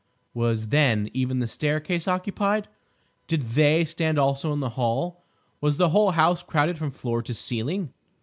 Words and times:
Was, 0.33 0.69
then, 0.69 1.11
even 1.13 1.37
the 1.37 1.47
staircase 1.47 2.07
occupied? 2.07 2.67
Did 3.27 3.41
They 3.43 3.85
stand 3.85 4.17
also 4.17 4.51
in 4.51 4.59
the 4.59 4.69
hall? 4.69 5.23
Was 5.61 5.77
the 5.77 5.89
whole 5.89 6.13
house 6.13 6.41
crowded 6.41 6.79
from 6.79 6.89
floor 6.89 7.21
to 7.21 7.35
ceiling? 7.35 7.93